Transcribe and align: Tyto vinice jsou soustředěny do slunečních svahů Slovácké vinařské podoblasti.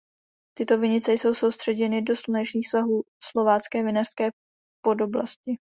Tyto 0.57 0.77
vinice 0.77 1.13
jsou 1.13 1.33
soustředěny 1.33 2.01
do 2.01 2.15
slunečních 2.17 2.69
svahů 2.69 3.03
Slovácké 3.31 3.83
vinařské 3.83 4.29
podoblasti. 4.83 5.57